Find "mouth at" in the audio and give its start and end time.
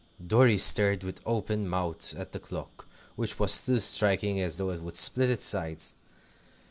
1.69-2.31